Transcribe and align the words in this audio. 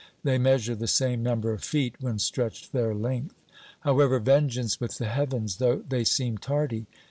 They 0.23 0.39
measure 0.39 0.73
the 0.73 0.87
same 0.87 1.21
number 1.21 1.53
of 1.53 1.63
feet 1.63 1.97
when 1.99 2.17
stretched 2.17 2.71
their 2.73 2.95
length. 2.95 3.35
However, 3.81 4.17
vengeance 4.17 4.79
with 4.79 4.97
the 4.97 5.05
heavens! 5.05 5.57
though 5.57 5.83
they 5.87 6.05
seem 6.05 6.39
tardy. 6.39 6.87